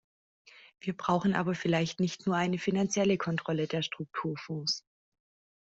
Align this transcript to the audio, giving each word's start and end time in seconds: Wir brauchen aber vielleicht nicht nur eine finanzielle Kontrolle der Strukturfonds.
Wir 0.79 0.97
brauchen 0.97 1.35
aber 1.35 1.53
vielleicht 1.53 1.99
nicht 1.99 2.25
nur 2.25 2.35
eine 2.35 2.57
finanzielle 2.57 3.19
Kontrolle 3.19 3.67
der 3.67 3.83
Strukturfonds. 3.83 4.83